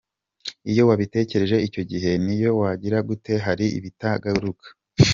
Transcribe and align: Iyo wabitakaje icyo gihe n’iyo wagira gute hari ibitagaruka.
Iyo 0.71 0.81
wabitakaje 0.89 1.55
icyo 1.67 1.81
gihe 1.91 2.11
n’iyo 2.25 2.51
wagira 2.59 2.97
gute 3.09 3.33
hari 3.45 3.65
ibitagaruka. 3.77 4.67